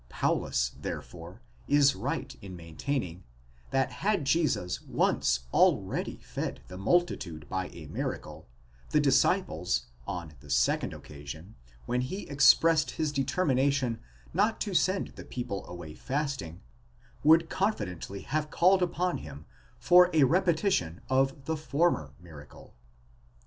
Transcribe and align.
Paulus 0.09 0.71
therefore 0.81 1.41
is 1.67 1.93
right 1.95 2.35
in 2.41 2.55
maintaining, 2.55 3.23
that 3.69 3.91
had 3.91 4.25
Jesus 4.25 4.81
once 4.81 5.41
already 5.53 6.17
fed 6.23 6.61
the 6.69 6.77
multitude 6.79 7.47
by 7.47 7.67
a 7.67 7.85
miracle, 7.85 8.47
the 8.89 8.99
disciples, 8.99 9.85
on 10.07 10.33
the 10.39 10.49
second 10.49 10.91
occasion, 10.95 11.53
when 11.85 12.01
he 12.01 12.27
ex 12.31 12.51
pressed 12.51 12.95
his 12.97 13.11
determination 13.11 13.99
not 14.33 14.59
to 14.61 14.73
send 14.73 15.09
the 15.09 15.23
people 15.25 15.67
away 15.67 15.93
fasting, 15.93 16.61
would 17.23 17.47
confi 17.47 17.93
dently 17.95 18.23
have 18.25 18.49
called 18.49 18.81
upon 18.81 19.19
him 19.19 19.45
for 19.77 20.09
a 20.15 20.23
repetition 20.23 21.01
of 21.11 21.45
the 21.45 21.55
former 21.55 22.11
miracle. 22.19 22.73